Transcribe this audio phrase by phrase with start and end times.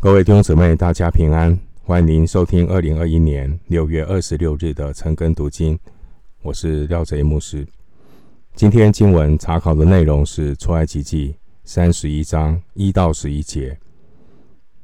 [0.00, 1.58] 各位弟兄姊妹，大家平安！
[1.82, 5.76] 欢迎您收听二零二一年六月二十六日的晨更读经。
[6.40, 7.66] 我是廖贼牧师。
[8.54, 11.34] 今天经文查考的内容是出埃及记
[11.64, 13.76] 三十一章一到十一节。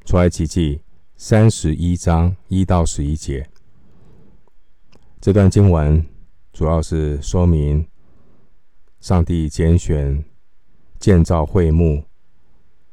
[0.03, 0.81] 出埃及记
[1.15, 3.47] 三十一章一到十一节，
[5.21, 6.05] 这段经文
[6.51, 7.87] 主要是说明
[8.99, 10.21] 上帝拣选
[10.99, 12.03] 建造会幕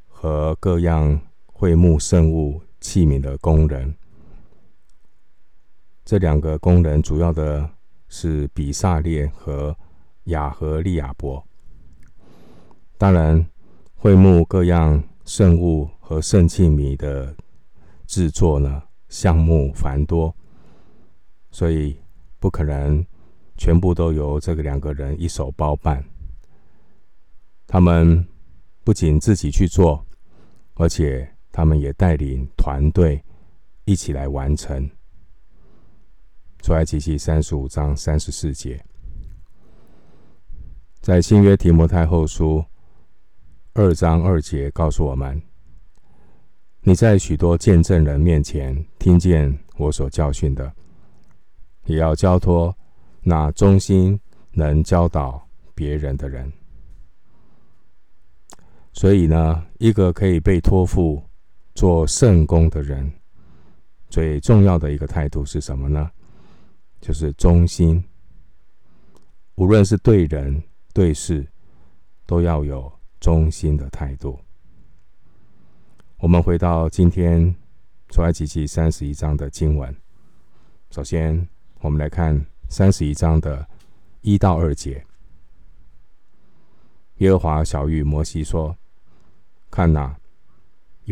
[0.06, 1.20] 和各样。
[1.62, 3.96] 会幕圣物器皿的工人，
[6.04, 7.70] 这两个工人主要的
[8.08, 9.72] 是比萨列和
[10.24, 11.40] 雅和利亚伯。
[12.98, 13.46] 当然，
[13.94, 17.32] 会幕各样圣物和圣器皿的
[18.08, 20.34] 制作呢，项目繁多，
[21.52, 21.96] 所以
[22.40, 23.06] 不可能
[23.56, 26.04] 全部都由这个两个人一手包办。
[27.68, 28.26] 他们
[28.82, 30.04] 不仅自己去做，
[30.74, 31.31] 而且。
[31.52, 33.22] 他们也带领团队
[33.84, 34.90] 一起来完成。
[36.62, 38.82] 出埃及记三十五章三十四节，
[41.00, 42.64] 在新约提摩太后书
[43.74, 45.42] 二章二节告诉我们：
[46.80, 50.72] 你在许多见证人面前听见我所教训的，
[51.84, 52.74] 也要交托
[53.22, 54.18] 那忠心
[54.52, 56.50] 能教导别人的人。
[58.92, 61.22] 所以呢，一个可以被托付。
[61.74, 63.10] 做圣工的人，
[64.10, 66.10] 最重要的一个态度是什么呢？
[67.00, 68.02] 就是忠心。
[69.54, 70.62] 无论是对人
[70.92, 71.46] 对事，
[72.26, 74.38] 都要有忠心的态度。
[76.18, 77.54] 我们回到今天
[78.08, 79.94] 出埃及记三十一章的经文。
[80.90, 81.48] 首先，
[81.80, 83.66] 我们来看三十一章的
[84.20, 85.04] 一到二节。
[87.16, 88.76] 耶和华晓諭摩西说
[89.70, 90.14] ：“看哪。”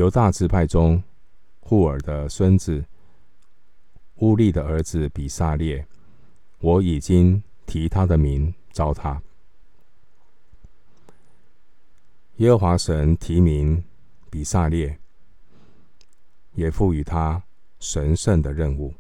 [0.01, 1.03] 犹大支派中，
[1.61, 2.83] 户尔的孙子
[4.21, 5.87] 乌利的儿子比撒列，
[6.61, 9.21] 我已经提他的名召他。
[12.37, 13.85] 耶和华神提名
[14.31, 14.99] 比撒列，
[16.55, 17.43] 也赋予他
[17.79, 18.95] 神圣的任务，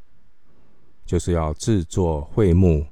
[1.06, 2.87] 就是要制作会幕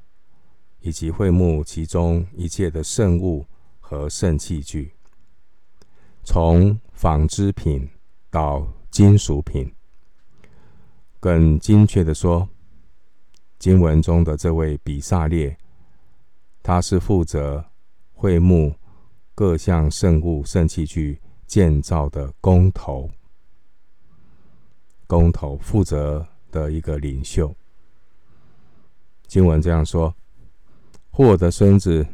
[0.81, 3.45] 以及会幕其中一切的圣物
[3.81, 4.95] 和圣器具。
[6.25, 7.87] 从纺织品
[8.31, 9.73] 到金属品，
[11.21, 12.49] 更精确的说，
[13.59, 15.57] 经文中的这位比撒列，
[16.63, 17.65] 他是负责
[18.13, 18.75] 会幕
[19.35, 23.11] 各项圣物、圣器具建造的工头，
[25.07, 27.55] 工头负责的一个领袖。
[29.27, 30.15] 经文这样说：
[31.11, 32.07] 户珥的孙子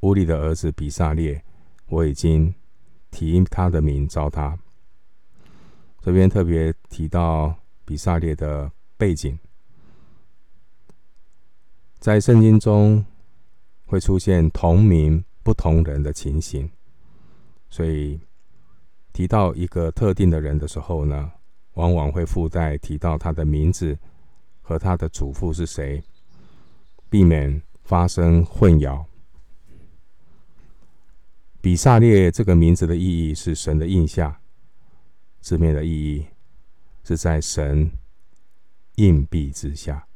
[0.00, 1.42] 乌利的儿子比撒列，
[1.88, 2.54] 我已经。
[3.16, 4.58] 提他的名召他，
[6.04, 7.56] 这边特别提到
[7.86, 9.38] 比撒列的背景，
[11.98, 13.02] 在圣经中
[13.86, 16.70] 会出现同名不同人的情形，
[17.70, 18.20] 所以
[19.14, 21.32] 提到一个特定的人的时候呢，
[21.72, 23.98] 往往会附带提到他的名字
[24.60, 26.04] 和他的祖父是谁，
[27.08, 29.02] 避免发生混淆。
[31.62, 34.38] 比撒列这个名字的意义是神的印下，
[35.44, 36.26] 字面的意义
[37.04, 37.90] 是在神
[38.94, 40.06] 硬币之下。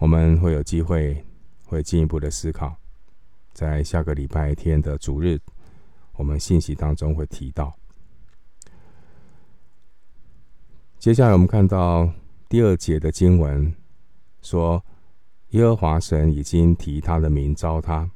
[0.00, 1.24] 我们会有机会
[1.64, 2.76] 会进一步的思考，
[3.54, 5.40] 在下个礼拜天的主日，
[6.12, 7.74] 我们信息当中会提到。
[10.98, 12.12] 接下来我们看到
[12.50, 13.74] 第二节的经文
[14.42, 14.84] 说，
[15.52, 18.10] 耶和华神已经提他的名召他。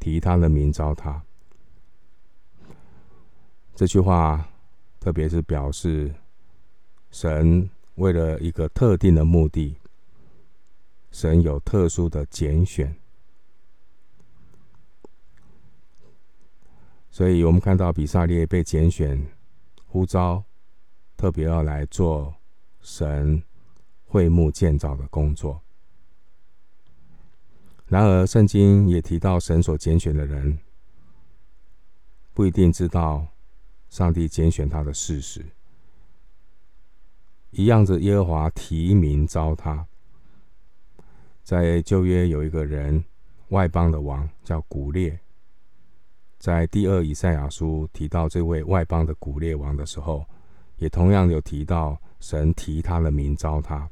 [0.00, 1.23] 提他的名召他，
[3.74, 4.48] 这句话
[5.00, 6.14] 特别是表示
[7.10, 9.76] 神为了一个特定的目的，
[11.10, 12.94] 神有特殊的拣选，
[17.10, 19.26] 所以我们看到比撒列被拣选
[19.86, 20.44] 呼召，
[21.16, 22.34] 特别要来做
[22.80, 23.42] 神
[24.06, 25.60] 会幕建造的工作。
[27.86, 30.58] 然而，圣经也提到，神所拣选的人
[32.32, 33.26] 不一定知道
[33.94, 35.46] 上帝拣选他的事实。
[37.52, 39.86] 一样子，耶和华提名召他。
[41.44, 43.04] 在旧约有一个人，
[43.50, 45.16] 外邦的王叫古列。
[46.40, 50.26] 在第二以赛亚书提到这位外邦的古列王的时候，
[50.78, 53.88] 也同样有提到神提他的名召他。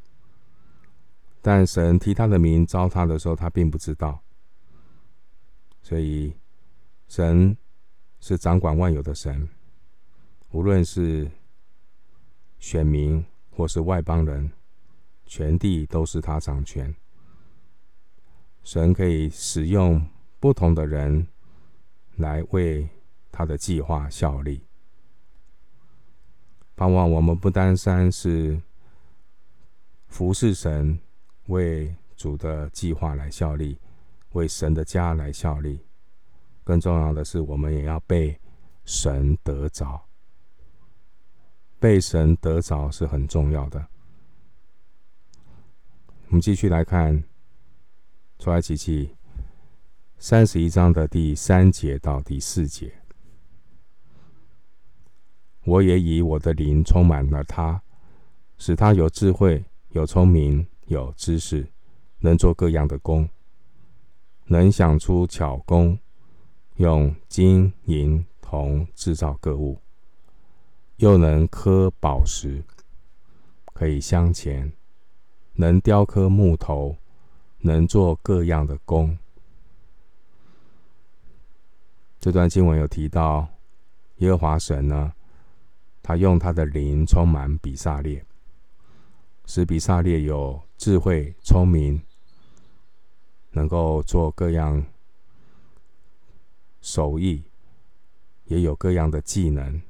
[1.40, 4.20] 但神提他的名召他的时候，他并不知道。
[5.80, 6.34] 所以，
[7.06, 7.56] 神
[8.18, 9.48] 是掌管万有的神，
[10.52, 11.30] 无论是
[12.58, 14.50] 选民或是外邦人，
[15.24, 16.94] 全地都是他掌权。
[18.62, 20.06] 神可以使用
[20.38, 21.26] 不同的人
[22.16, 22.86] 来为
[23.30, 24.62] 他的计划效力。
[26.76, 28.60] 盼望我们不单单是
[30.08, 30.98] 服侍神，
[31.46, 33.78] 为主的计划来效力，
[34.32, 35.80] 为神的家来效力。
[36.62, 38.38] 更重要的是，我们也要被
[38.84, 40.00] 神得着。
[41.82, 43.88] 被神得着是很重要的。
[46.28, 47.24] 我们继续来看
[48.38, 49.16] 出埃及记
[50.16, 52.94] 三十一章的第三节到第四节。
[55.64, 57.82] 我也以我的灵充满了他，
[58.58, 61.66] 使他有智慧、有聪明、有知识，
[62.18, 63.28] 能做各样的工，
[64.44, 65.98] 能想出巧工，
[66.76, 69.80] 用金银铜制造各物，
[70.96, 72.62] 又能刻宝石，
[73.72, 74.72] 可以镶嵌，
[75.54, 76.96] 能雕刻木头，
[77.58, 79.18] 能做各样的工。
[82.20, 83.48] 这段经文有提到
[84.18, 85.12] 耶和华神呢。
[86.04, 88.26] 他用他的灵充满比撒列，
[89.46, 92.02] 使比撒列有智慧、聪明，
[93.52, 94.84] 能够做各样
[96.80, 97.44] 手艺，
[98.46, 99.80] 也有各样的技能，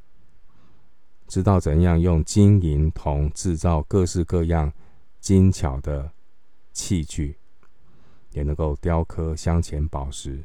[1.33, 4.71] 知道怎样用金银铜制造各式各样
[5.19, 6.13] 精巧的
[6.75, 7.39] 器具，
[8.33, 10.45] 也能够雕刻镶嵌宝石，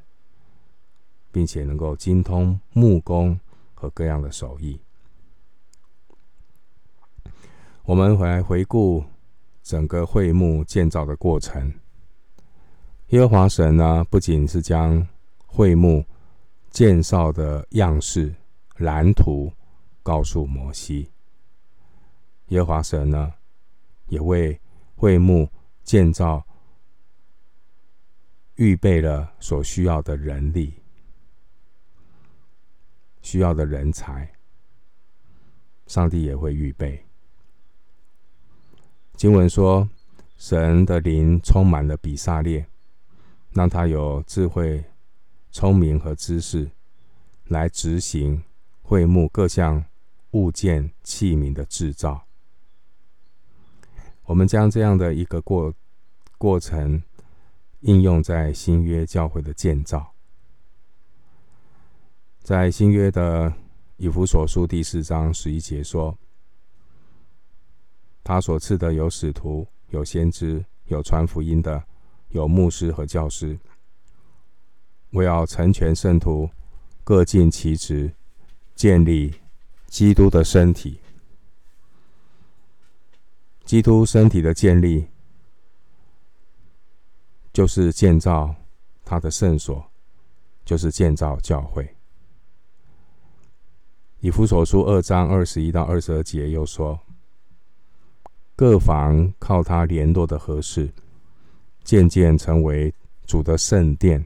[1.30, 3.38] 并且能够精通木工
[3.74, 4.80] 和各样的手艺。
[7.84, 9.04] 我们回来回顾
[9.62, 11.74] 整个会幕建造的过程。
[13.08, 15.06] 耶和华神呢，不仅是将
[15.46, 16.06] 会幕
[16.70, 18.34] 建造的样式、
[18.78, 19.52] 蓝图
[20.08, 21.12] 告诉摩西，
[22.48, 23.34] 耶和华神呢，
[24.06, 24.58] 也为
[24.96, 25.52] 会幕
[25.84, 26.48] 建造
[28.56, 30.82] 预备了所需要的人力、
[33.22, 34.32] 需要的人才，
[35.88, 37.06] 上帝也会预备。
[39.18, 39.90] 经文说，
[40.38, 42.66] 神的灵充满了比撒列，
[43.50, 44.82] 让他有智慧、
[45.52, 46.72] 聪明和知识，
[47.48, 48.42] 来执行
[48.82, 49.84] 会幕各项
[50.32, 52.26] 物件器皿的制造。
[54.26, 55.74] 我们将这样的一个过
[56.38, 57.02] 过程
[57.82, 60.14] 应用在新约教会的建造，
[62.42, 63.54] 在新约的
[63.96, 66.18] 以弗所书第四章十一节说。
[68.24, 71.82] 他所赐的有使徒，有先知，有传福音的，
[72.32, 73.58] 有牧师和教师。
[75.12, 76.50] 我要成全圣徒，
[77.06, 78.14] 各尽其职，
[78.76, 79.34] 建立
[79.88, 81.00] 基督的身体。
[83.66, 85.08] 基督身体的建立，
[87.52, 88.56] 就是建造
[89.04, 89.86] 他的圣所，
[90.64, 91.96] 就是建造教会。
[94.20, 97.00] 以弗所书二章二十一到二十二节又说。
[98.56, 100.90] 各房靠他联络的合适，
[101.84, 102.92] 渐渐成为
[103.28, 104.26] 主的圣殿。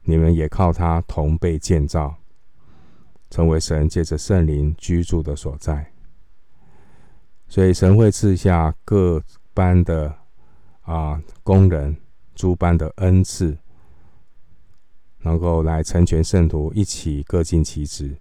[0.00, 2.16] 你们也靠他同被建造，
[3.34, 5.92] 成为神借着圣灵居住的所在。
[7.48, 9.20] 所以神会赐下各
[9.52, 10.16] 班的
[10.82, 11.96] 啊工人，
[12.36, 13.58] 诸般的恩赐，
[15.22, 18.16] 能够来成全圣徒，一起各尽其职，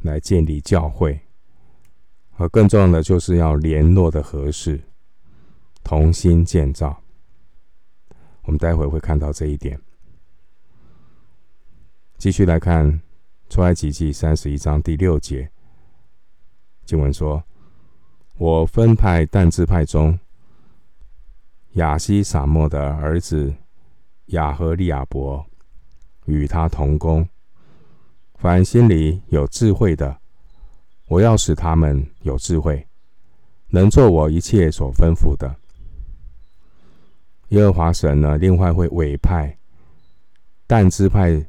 [0.00, 1.20] 来建立教会。
[2.38, 4.80] 而更重要的，就是要联络的合适，
[5.84, 7.02] 同心建造。
[8.44, 9.78] 我们待会会看到这一点。
[12.16, 13.02] 继续来看
[13.48, 15.50] 出埃及记三十一章第六节，
[16.84, 17.42] 经文说
[18.38, 20.18] ：“我分派但支派中
[21.72, 23.54] 亚希撒莫的儿子
[24.26, 25.44] 亚和利亚伯
[26.26, 27.28] 与他同工，
[28.34, 30.18] 凡心里有智慧的。”
[31.08, 32.84] 我要使他们有智慧，
[33.68, 35.54] 能做我一切所吩咐的。
[37.50, 39.56] 耶和华神呢，另外会委派
[40.66, 41.48] 但支派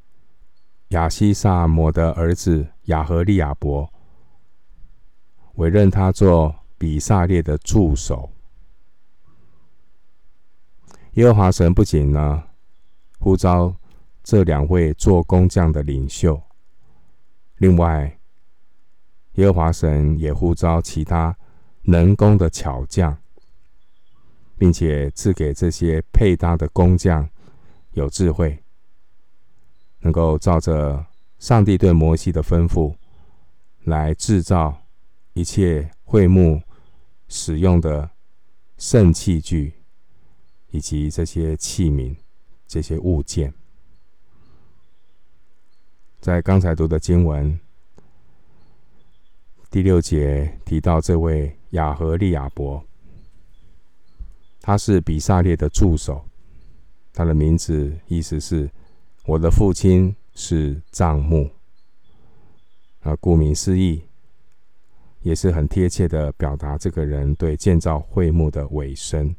[0.90, 3.92] 亚希萨摩的儿子亚和利亚伯，
[5.56, 8.32] 委任他做比撒列的助手。
[11.14, 12.44] 耶和华神不仅呢
[13.20, 13.76] 呼召
[14.24, 16.42] 这两位做工匠的领袖，
[17.58, 18.14] 另外。
[19.34, 21.38] 耶和华神也呼召其他
[21.84, 23.16] 能工的巧匠，
[24.58, 27.30] 并且赐给这些配搭的工匠
[27.92, 28.64] 有智慧，
[30.08, 31.06] 能够照着
[31.38, 32.96] 上帝对摩西的吩咐
[33.84, 34.74] 来制造
[35.34, 36.62] 一切会幕
[37.28, 38.10] 使用的
[38.78, 39.74] 圣器具，
[40.70, 42.16] 以及这些器皿、
[42.66, 43.54] 这些物件。
[46.22, 47.60] 在刚才读的经文
[49.70, 52.82] 第六节提到，这位亚和利亚伯，
[54.62, 56.26] 他是比撒列的助手，
[57.12, 58.72] 他的名字意思是
[59.28, 61.52] “我的父亲是帐幕”。
[63.04, 64.02] 啊，顾名思义，
[65.22, 69.36] 也是很贴切的表达这个人对建造会幕的尾声。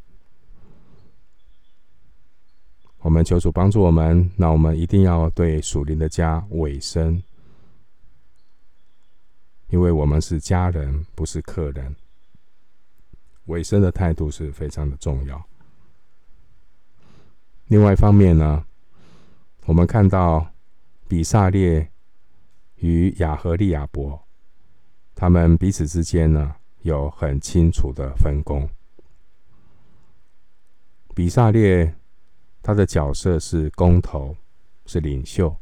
[2.99, 7.23] 我们求主帮助我们，那我们一定要对属灵的家尾声，
[9.69, 11.97] 因为我们是家人，不是客人。
[13.47, 15.43] 尾声的态度是非常的重要。
[17.69, 18.67] 另外一方面呢，
[19.69, 20.51] 我们看到
[21.07, 21.91] 比撒列
[22.77, 24.19] 与亚和利亚伯，
[25.15, 28.67] 他们彼此之间呢有很清楚的分工。
[31.15, 31.95] 比撒列。
[32.61, 34.37] 他的角色是工头，
[34.85, 35.57] 是领袖。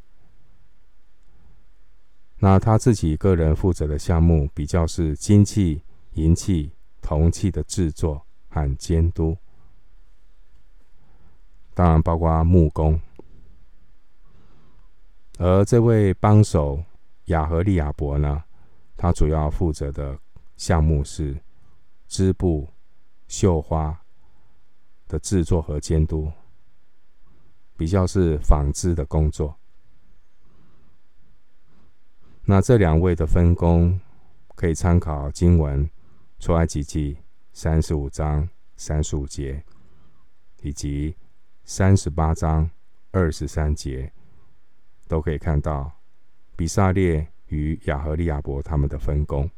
[2.38, 5.82] 那他自己个人负责的项目比较是金器、
[6.14, 9.36] 银器、铜器的制作和监督，
[11.74, 13.00] 当然包括木工。
[15.36, 16.82] 而这位帮手
[17.26, 18.42] 雅和利亚伯呢，
[18.96, 20.18] 他主要负责的
[20.56, 21.38] 项目是
[22.08, 22.68] 织布、
[23.28, 24.00] 绣花
[25.06, 26.30] 的制作和监督。
[27.78, 29.54] 比较是纺织的工作。
[32.46, 34.00] 那这两位的分工
[34.54, 35.86] 可以参考经文
[36.38, 37.18] 出埃及记
[37.52, 39.62] 三十五章三十五节，
[40.62, 41.14] 以及
[41.64, 42.70] 三十八章
[43.10, 44.10] 二十三节，
[45.08, 45.90] 都可以看到
[46.56, 49.50] 比撒列与亚和利亚伯他们的分工。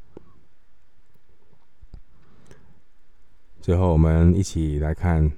[3.61, 5.31] 最后，我们一起来看。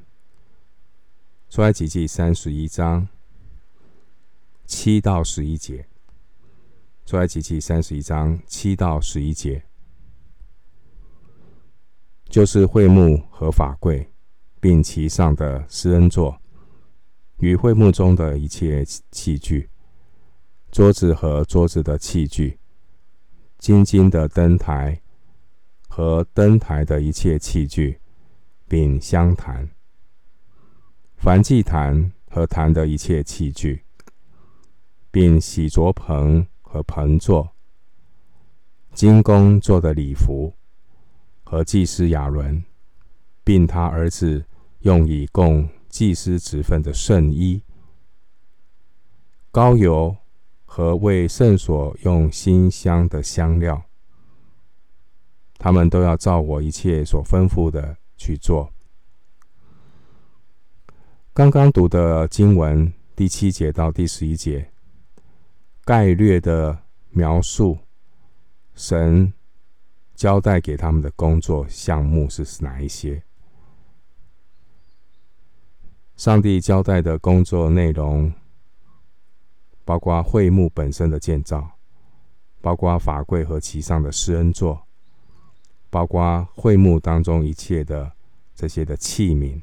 [1.48, 3.08] 出埃及记三十一章
[4.66, 5.84] 七到十一节。
[7.04, 9.64] 出埃及记三十一章七到十一节，
[12.28, 14.08] 就是会幕和法柜，
[14.60, 16.40] 并其上的施恩座，
[17.38, 19.69] 与会幕中的一切器具，
[20.70, 22.58] 桌子和桌子的器具，
[23.58, 25.02] 金金的灯台
[25.88, 28.00] 和灯台的一切器具，
[28.68, 29.68] 并香坛。
[31.20, 33.84] 燔祭坛和坛的一切器具，
[35.10, 37.50] 并洗濯盆和盆座，
[38.94, 40.54] 金工做的礼服
[41.42, 42.64] 和祭司亚伦，
[43.42, 44.46] 并他儿子
[44.78, 47.62] 用以供祭司职分的圣衣，
[49.50, 50.16] 膏油
[50.72, 53.82] 和为圣所用馨香的香料，
[55.58, 58.72] 他们都要照我一切所吩咐的去做。
[61.32, 64.70] 刚刚读的经文第七节到第十一节，
[65.84, 67.76] 概略的描述
[68.72, 69.32] 神
[70.14, 73.20] 交代给他们的工作项目是哪一些。
[76.14, 78.32] 上帝交代的工作内容，
[79.84, 81.70] 包括会幕本身的建造，
[82.60, 84.86] 包括法柜和其上的施恩座，
[85.88, 88.12] 包括会幕当中一切的
[88.54, 89.60] 这些的器皿。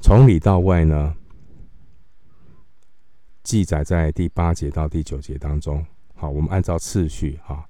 [0.00, 1.16] 从里到外呢，
[3.42, 5.84] 记载在第八节到第九节当中。
[6.14, 7.68] 好，我们按照次序哈，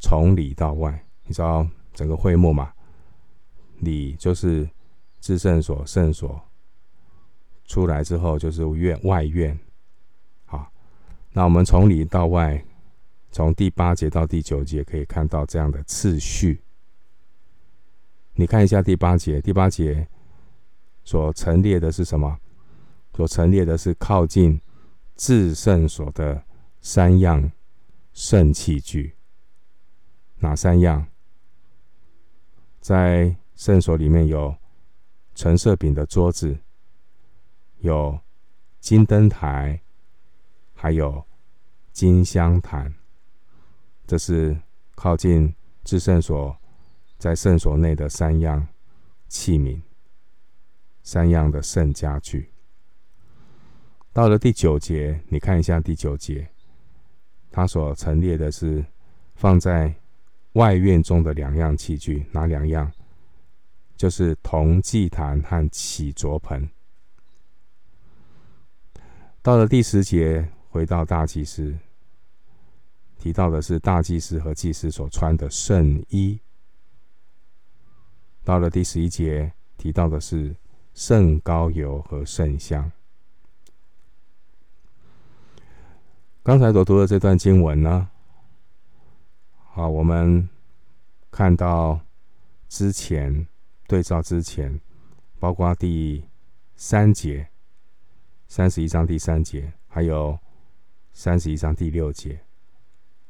[0.00, 2.72] 从里到外，你知道整个会幕嘛？
[3.80, 4.68] 里就是
[5.20, 6.40] 至圣所、圣所，
[7.66, 9.58] 出来之后就是院外院。
[10.44, 10.70] 好，
[11.32, 12.64] 那我们从里到外，
[13.30, 16.60] 从第八节到第九节可以看到这样的次序。
[18.34, 20.06] 你看一下第八节，第八节。
[21.06, 22.38] 所陈列的是什么？
[23.14, 24.58] 所陈列的是靠近
[25.16, 26.42] 至圣所的
[26.80, 27.52] 三样
[28.14, 29.14] 圣器具。
[30.38, 31.06] 哪三样？
[32.80, 34.56] 在圣所里面有
[35.34, 36.58] 橙色饼的桌子，
[37.84, 38.18] 有
[38.80, 39.78] 金灯台，
[40.72, 41.22] 还有
[41.92, 42.94] 金香坛。
[44.06, 44.58] 这是
[44.94, 46.56] 靠近至圣所，
[47.18, 48.66] 在圣所内的三样
[49.28, 49.78] 器皿。
[51.02, 52.50] 三样的圣家具。
[54.14, 56.48] 到了第九节，你看一下第九节，
[57.50, 58.82] 它所陈列的是
[59.34, 59.94] 放在
[60.54, 62.90] 外院中的两样器具，哪两样？
[63.94, 66.66] 就是铜祭坛和洗濯盆。
[69.44, 71.76] 到了第十节，回到大祭司，
[73.18, 76.40] 提到的是大祭司和祭司所穿的圣衣。
[78.42, 80.56] 到了第十一节，提到的是
[80.94, 82.90] 圣膏油和圣香。
[86.42, 88.08] 刚才所读的这段经文呢，
[89.72, 90.48] 好，我们
[91.30, 92.00] 看到
[92.70, 93.46] 之前
[93.86, 94.80] 对照之前，
[95.38, 96.24] 包括第
[96.76, 97.46] 三节、
[98.46, 100.38] 三十一章第三节，还有
[101.12, 102.40] 三十一章第六节，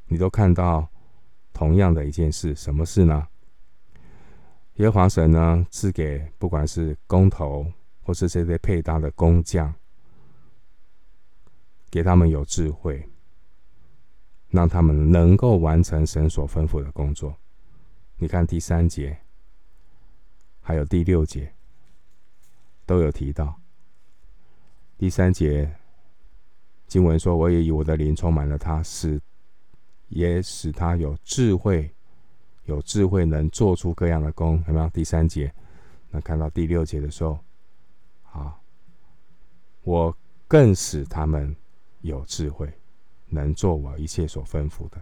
[0.07, 0.89] 你都看到
[1.53, 3.27] 同样的一件事，什么事呢？
[4.75, 7.65] 耶和华神呢，赐给不管是工头
[8.03, 9.73] 或是这些配搭的工匠，
[11.91, 13.09] 给他们有智慧，
[14.51, 17.35] 让他们能够完成神所吩咐的工作。
[18.17, 19.17] 你看第三节，
[20.61, 21.55] 还有第六节，
[22.85, 23.61] 都有提到。
[24.97, 25.75] 第三节
[26.87, 29.21] 经文说：“我也以我的灵充满了他，使
[30.09, 31.91] 也使他有智慧。”
[32.67, 34.89] 有智慧能做出各样的工，有没有？
[34.89, 35.53] 第三节，
[36.11, 37.39] 那看到第六节的时候，
[38.23, 38.59] 好，
[39.83, 40.17] 我
[40.49, 41.55] 更使他们
[42.01, 42.73] 有智慧，
[43.29, 44.97] 能做我一切所吩咐的。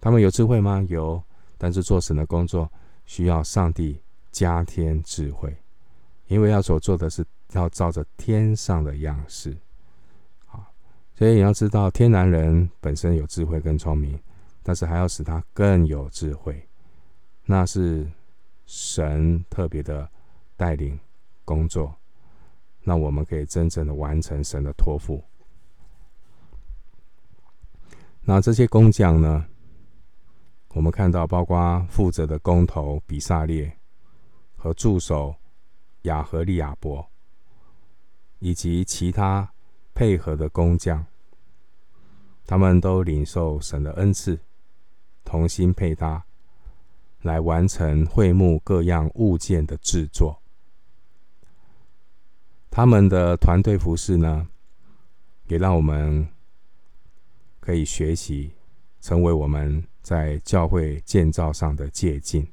[0.00, 0.84] 他们有智慧吗？
[0.88, 1.22] 有，
[1.56, 2.68] 但是做神的工作
[3.06, 5.56] 需要上帝加添智慧，
[6.26, 9.56] 因为要所做的是要照着天上的样式。
[11.14, 14.18] 所以你要知道，天然人本身有智慧跟聪明，
[14.62, 16.66] 但是还要使他更有智慧。
[17.44, 18.10] 那是
[18.64, 20.08] 神特别的
[20.56, 20.98] 带领
[21.44, 21.94] 工作，
[22.82, 25.22] 那我们可以真正的完成神的托付。
[28.22, 29.44] 那这些工匠呢？
[30.68, 33.76] 我们看到，包括负责的工头比撒列
[34.56, 35.34] 和助手
[36.02, 37.04] 雅和利亚伯，
[38.40, 39.50] 以及其他
[39.94, 41.06] 配合的工匠，
[42.44, 44.40] 他们都领受神的恩赐，
[45.24, 46.24] 同心配搭。
[47.22, 50.40] 来完成会幕各样物件的制作。
[52.70, 54.48] 他们的团队服饰呢，
[55.46, 56.26] 也让我们
[57.60, 58.52] 可以学习，
[59.02, 62.48] 成为我们在教会建造上的借鉴。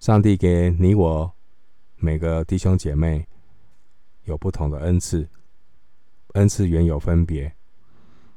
[0.00, 1.32] 上帝给你我
[1.98, 3.24] 每个弟兄姐妹
[4.28, 5.28] 有不同的恩赐，
[6.34, 7.52] 恩赐原有分别，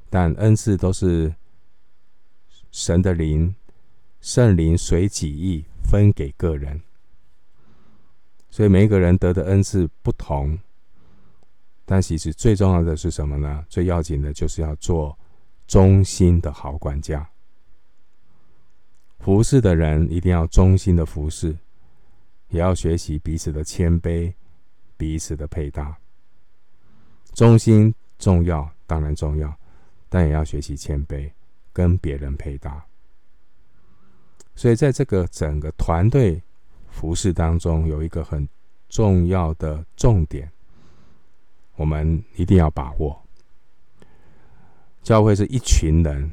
[0.10, 1.36] 但恩赐都是
[2.71, 3.54] 神的灵。
[4.21, 6.80] 圣灵随己意分给个人，
[8.51, 10.60] 所以每一个人得的恩赐不同。
[11.86, 13.65] 但其实最重要的是什么呢？
[13.67, 15.17] 最要紧的就是要做
[15.65, 17.27] 忠心的好管家。
[19.17, 21.58] 服侍的人一定要忠心的服侍，
[22.49, 24.32] 也要学习彼此的谦卑，
[25.02, 25.98] 彼此的配搭。
[27.34, 29.52] 忠心重要，当然重要，
[30.10, 31.28] 但也要学习谦卑，
[31.74, 32.86] 跟别人配搭。
[34.54, 36.40] 所以，在这个整个团队
[36.92, 38.48] 服侍当中，有一个很
[38.90, 40.52] 重要的重点，
[41.78, 43.20] 我们一定要把握。
[45.02, 46.32] 教会是一群人，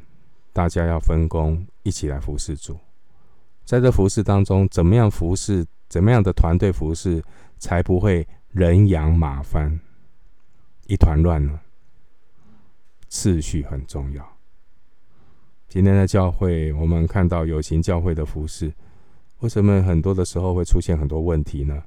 [0.53, 2.77] 大家要分工，一起来服侍主。
[3.65, 5.65] 在这服侍当中，怎么样服侍？
[5.87, 7.19] 怎么样的团队服侍，
[7.57, 9.79] 才不会人仰马翻，
[10.87, 11.59] 一团乱呢？
[13.07, 14.37] 次序很重要。
[15.67, 18.73] 今天的教会，我们看到有形教会的服事，
[19.41, 21.83] 为什么很多的时候会出现很多问题呢？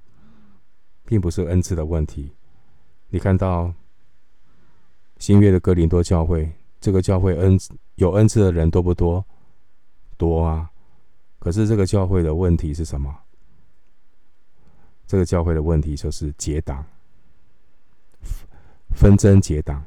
[1.05, 2.33] 并不是恩赐的问题。
[3.09, 3.75] 你看到
[5.19, 7.59] 新月的格林多教会，这个教会恩
[7.97, 9.25] 有恩赐的人多不多？
[10.17, 10.71] 多啊。
[11.41, 13.13] 可是这个教会的问题是什么？
[15.07, 16.85] 这个教会的问题就是结党，
[18.95, 19.85] 纷争结党。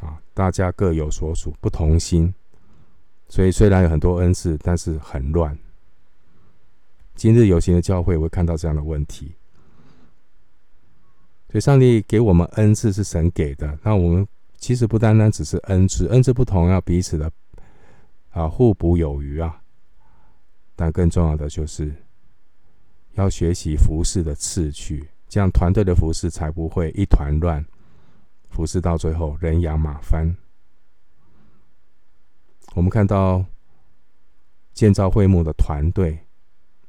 [0.00, 2.34] 啊，大家各有所属，不同心，
[3.28, 5.56] 所以虽然有很多恩赐，但是很乱。
[7.14, 9.32] 今日有形的教会会看到这样的问题，
[11.50, 17.30] 所以上帝给我们恩赐是神给的，那我们其实不单单只是恩赐，恩赐不同要彼此的
[18.30, 19.62] 啊互补有余啊，
[20.74, 21.94] 但更重要的就是
[23.14, 27.64] 要学习服侍的次序，这样团队的服侍才不会一团乱。
[28.50, 30.36] 服侍到最后，人仰马翻。
[32.74, 33.44] 我们看到
[34.72, 36.26] 建造会幕的团队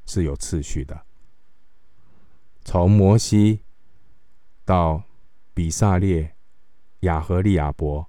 [0.06, 1.06] 是有次序的，
[2.64, 3.62] 从摩西
[4.64, 5.04] 到
[5.54, 6.36] 比撒列、
[7.02, 8.06] 亚何利亚伯，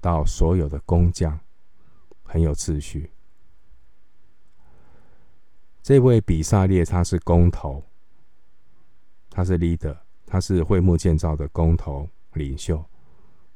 [0.00, 1.38] 到所有的工匠，
[2.22, 3.10] 很有次序。
[5.82, 7.84] 这位比撒列他是工头，
[9.28, 12.08] 他是 leader，他是会幕建造的工头。
[12.34, 12.82] 领袖，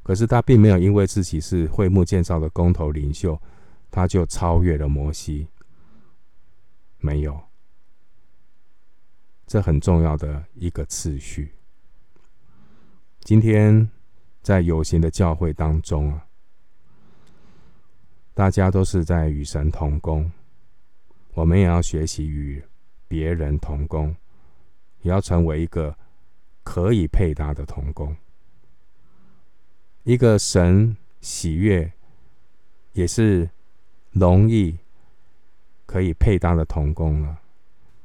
[0.03, 3.41] 可是他并没有因为自己是会幕建造的工头领袖，
[3.91, 5.49] 他就超越了摩西。
[6.99, 7.41] 没有，
[9.47, 11.55] 这很重要的一个次序。
[13.21, 13.91] 今天
[14.43, 16.27] 在有形的教会当中啊，
[18.35, 20.31] 大家都是在与神同工，
[21.37, 22.65] 我们也要学习与
[23.07, 24.17] 别人同工，
[25.03, 25.95] 也要成为一个
[26.65, 28.17] 可以配搭的同工，
[30.05, 31.93] 一个神喜悦，
[32.95, 33.49] 也是
[34.13, 34.77] 容易。
[35.89, 37.39] 可以配搭的同工了，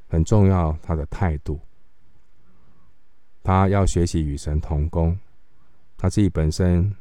[0.08, 0.78] 很重要。
[0.80, 1.58] 他的态度，
[3.42, 5.18] 他要学习与神同工，
[5.98, 6.94] 他自己本身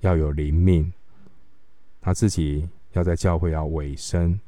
[0.00, 0.92] 要有灵命，
[2.00, 4.38] 他自己要在教会要委身，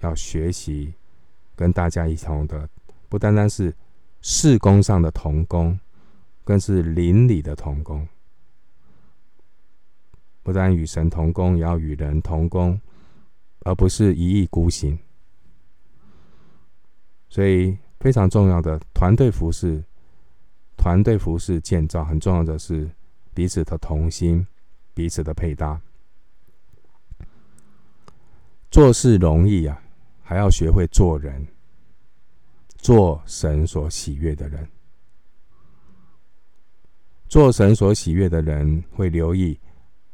[0.00, 0.92] 要学习
[1.56, 2.68] 跟大家一同的，
[3.08, 3.74] 不单单是
[4.20, 5.78] 事工上的同工，
[6.44, 8.06] 更是邻里的同工。
[10.42, 12.80] 不但与神同工，也要与人同工。
[13.62, 14.98] 而不是一意孤行，
[17.28, 19.84] 所以非常重要的团队服饰，
[20.78, 22.90] 团队服饰建造很重要的是
[23.34, 24.46] 彼此的同心，
[24.94, 25.78] 彼此的配搭。
[28.70, 29.82] 做事容易啊，
[30.30, 31.44] 还要学会做人，
[32.76, 34.64] 做神所喜悦的人。
[37.28, 39.58] 做神所喜悦的人会留意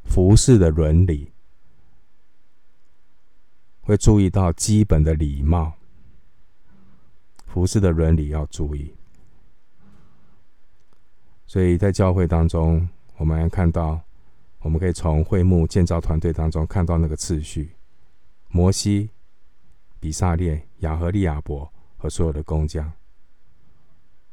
[0.05, 1.31] 服侍的伦理。
[3.83, 5.75] 会注意到基本的礼貌，
[7.45, 8.95] 服侍的伦理要注意。
[11.47, 14.01] 所以在教会当中，我们看到，
[14.61, 17.77] 我们可以从会幕建造团队当中看到那个次序：
[18.49, 19.11] 摩西、
[20.01, 22.91] 比撒列、亚和利亚伯和所有的工匠，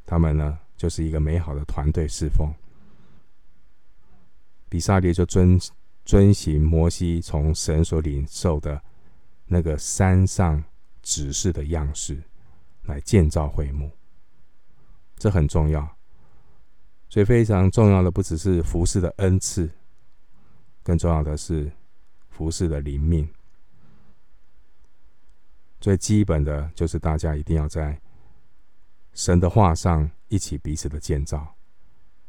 [0.04, 2.52] 他们呢就是一个美好的团队侍奉。
[4.68, 5.60] 比撒列就遵
[6.04, 8.82] 遵行摩西从神所领受的。
[9.46, 10.64] 那个山上
[11.02, 12.18] 指示的样式
[12.84, 13.90] 来建造会幕，
[15.18, 15.86] 这很重要。
[17.10, 19.70] 所以非常重要的不只是服侍的恩赐，
[20.82, 21.70] 更重要的是
[22.30, 23.28] 服侍的灵命。
[25.84, 28.00] 最基本的就是大家一定要在
[29.12, 31.46] 神的话上一起彼此的建造，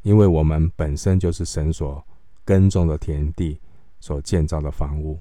[0.02, 2.06] 因为我们本身就是神所
[2.44, 3.58] 耕种的田地，
[4.02, 5.18] 所建造的房屋。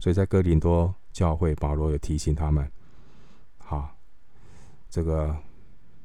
[0.00, 0.92] 所以在哥林多。
[1.12, 2.66] 教会保罗有提醒他们：
[3.58, 3.94] 好，
[4.88, 5.36] 这个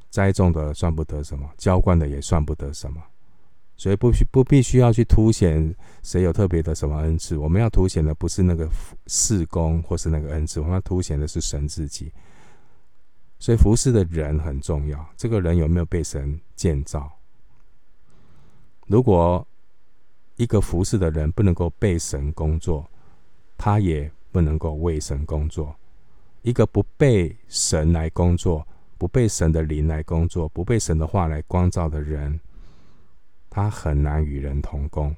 [0.10, 3.02] 栽种的算不得什么，浇灌的也算不得什么，
[3.78, 7.38] 所以不需不必须要去凸显谁有特别的什么恩赐。
[7.38, 8.70] 我们要凸显的不是那个
[9.06, 12.12] 事工或是那个恩赐，我们要凸显的是神自己。
[13.40, 17.10] 所以服侍的人很重要，这个人有没有被神建造？
[18.88, 19.48] 如果
[20.36, 22.86] 一个服侍的人不能够被神工作，
[23.58, 24.12] 他也。
[24.30, 25.76] 不能够为神工作，
[26.44, 32.40] 一个不被神来工作、不被神的灵来工作、不被神的话来光照的人，
[33.58, 35.16] 他很难与人同工。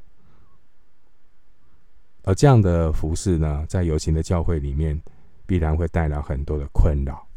[2.23, 4.97] 而这样的服饰呢，在有形的教会里面，
[5.45, 7.28] 必然会带来很多的困扰。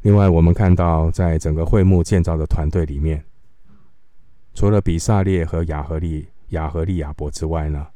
[0.00, 3.22] 另外，我们看到，在整个会幕建造的团队里面，
[4.54, 7.86] 除了比撒列和亚和利亚和利亚伯之外呢，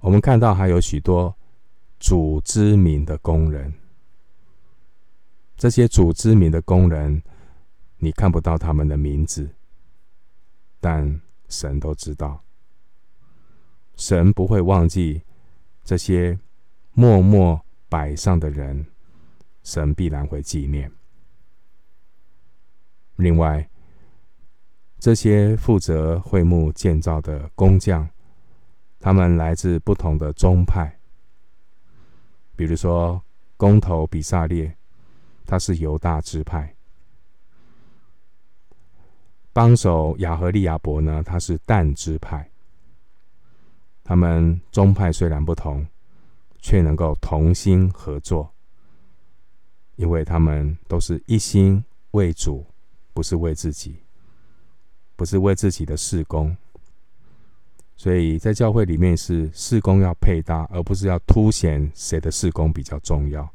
[0.00, 1.34] 我们看到还有许多
[1.98, 3.72] 主之名的工人，
[5.56, 7.22] 这些主之名的工人，
[8.04, 9.48] 你看不到他们的名字，
[10.80, 12.42] 但神都知道。
[13.94, 15.22] 神不会忘记
[15.84, 16.36] 这些
[16.94, 18.84] 默默摆上的人，
[19.62, 20.90] 神必然会纪念。
[23.14, 23.70] 另外，
[24.98, 28.10] 这些负责会幕建造的工匠。
[28.98, 30.98] 他们来自不同的宗派，
[32.56, 33.22] 比如说
[33.56, 34.76] 工头比撒列，
[35.46, 36.74] 他是犹大支派；
[39.52, 42.48] 帮手亚和利亚伯呢，他是但支派。
[44.02, 45.86] 他们宗派虽然不同，
[46.60, 48.50] 却能够同心合作，
[49.96, 52.66] 因为他们都是一心为主，
[53.12, 53.96] 不是为自己，
[55.16, 56.56] 不是为自己的事工。
[57.94, 63.48] 所以在教会里面是事工要配搭，而不是要凸显谁的事工比较重要。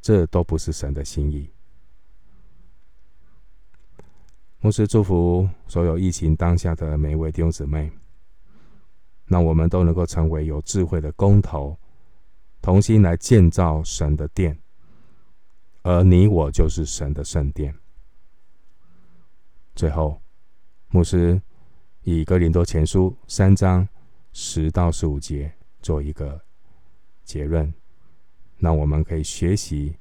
[0.00, 1.50] 这都不是神的心意。
[4.66, 7.88] 牧师祝福所有疫情当下的每一位弟兄姊妹，
[9.26, 11.78] 那我们都能够成为有智慧的工头，
[12.60, 14.58] 同心来建造神的殿，
[15.84, 17.72] 而你我就是神的圣殿。
[19.76, 20.20] 最后，
[20.88, 21.40] 牧师
[22.02, 23.88] 以哥林多前书三章
[24.32, 26.40] 十到十五节做一个
[27.22, 27.72] 结论，
[28.58, 29.94] 让我们可以学习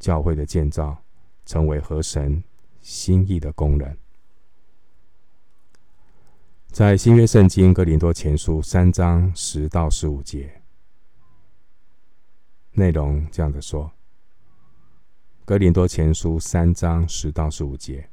[0.00, 1.00] 教会的建造，
[1.46, 2.42] 成为合神
[2.90, 3.96] 心意的工人。
[6.72, 10.60] 在新约圣经哥林多前书三章十到十五节，
[12.72, 13.92] 内容这样的说：
[15.44, 18.10] 哥林多前书三章十到十五节，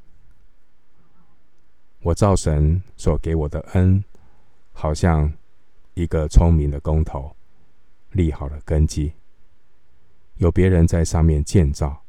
[2.01, 4.03] 我造神所给我的恩，
[4.73, 5.33] 好像
[5.95, 7.35] 一个聪明的工头，
[8.11, 9.11] 立好了根基，
[10.35, 12.03] 有别人在上面建造，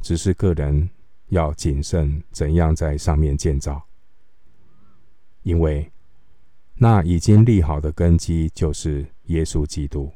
[0.00, 0.90] 只是个人
[1.32, 3.82] 要谨慎怎样在上面建造。
[5.42, 5.90] 因为
[6.74, 10.12] 那已经立好的根基就是耶稣基督。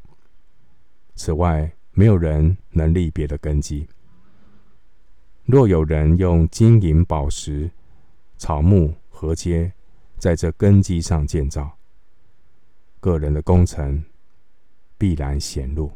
[1.15, 3.89] 此外，没有人能立别的根基。
[5.47, 7.71] 若有人用金银宝石、
[8.37, 9.73] 草木禾秸
[10.19, 11.79] 在这根基上建造，
[13.01, 14.05] 个人的工程
[14.99, 15.91] 必然显露，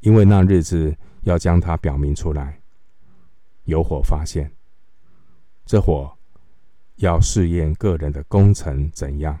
[0.00, 2.60] 因为那日子要将它表明出来，
[3.66, 4.50] 有火发现，
[5.64, 6.12] 这火。
[6.96, 9.38] 要试验个人的工程怎样？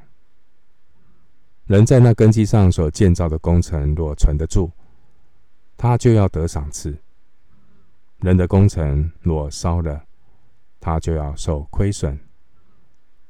[1.64, 4.70] 人在那根基上所建造的工程若存得住，
[5.74, 6.92] 他就要得赏赐；
[8.18, 10.04] 人的工程若烧了，
[10.78, 12.20] 他就要受亏损，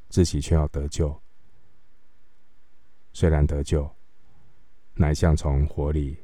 [0.09, 1.17] 自己却要得救。
[3.13, 3.89] 虽然得救，
[4.95, 6.19] 乃像从火里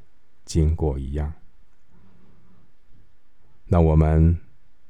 [0.44, 1.32] 经过一样。
[3.66, 4.36] 那我们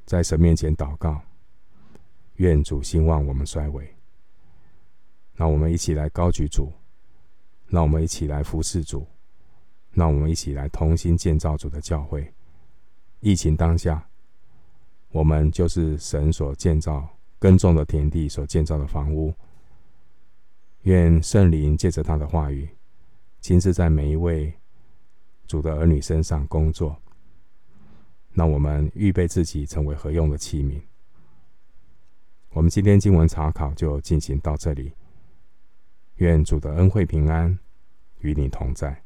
[0.04, 1.20] 在神面前祷告。
[2.36, 3.94] 愿主兴旺我们衰微，
[5.34, 6.72] 让我们一起来高举主，
[7.68, 9.06] 让我们一起来服侍主，
[9.92, 12.32] 让我们一起来同心建造主的教会。
[13.20, 14.08] 疫情当下，
[15.10, 17.06] 我们就是神所建造、
[17.38, 19.32] 耕种的田地所建造的房屋。
[20.82, 22.68] 愿圣灵借着他的话语，
[23.40, 24.52] 亲自在每一位
[25.46, 26.96] 主的儿女身上工作，
[28.34, 30.80] 让我们预备自己成为合用的器皿。
[32.50, 34.92] 我们今天经文查考就进行到这里。
[36.16, 37.58] 愿主的恩惠平安
[38.20, 39.01] 与你同在。